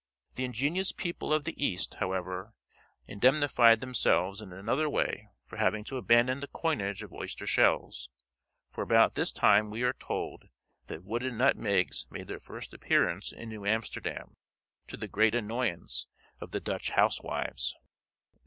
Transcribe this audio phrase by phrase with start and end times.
[0.33, 2.55] The ingenious people of the east, however,
[3.05, 8.09] indemnified themselves in another way for having to abandon the coinage of oyster shells,
[8.71, 10.45] for about this time we are told
[10.87, 14.37] that wooden nutmegs made their first appearance in New Amsterdam,
[14.87, 16.07] to the great annoyance
[16.41, 17.75] of the Dutch housewives.